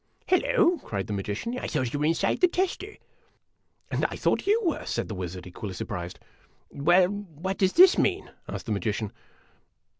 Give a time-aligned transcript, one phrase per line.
[0.29, 3.89] "Hallo!' cried the magician, "I thought you were inside the tester!" A DUEL IN A
[3.89, 6.17] DESERT 49 "And I thought you were!" said the wizard, equally surprised.
[6.71, 9.13] "Well, what does this mean?" asked the magician.